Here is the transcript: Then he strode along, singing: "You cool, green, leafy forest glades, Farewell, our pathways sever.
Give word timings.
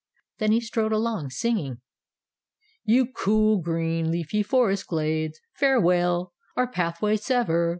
Then 0.39 0.51
he 0.51 0.59
strode 0.59 0.91
along, 0.93 1.29
singing: 1.29 1.79
"You 2.83 3.05
cool, 3.05 3.59
green, 3.59 4.09
leafy 4.09 4.41
forest 4.41 4.87
glades, 4.87 5.39
Farewell, 5.53 6.33
our 6.55 6.65
pathways 6.65 7.23
sever. 7.23 7.69